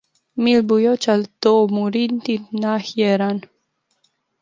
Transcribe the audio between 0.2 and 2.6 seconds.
Míle buíochas do mhuintir